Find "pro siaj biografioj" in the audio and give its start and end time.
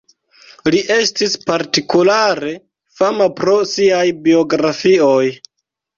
3.41-5.25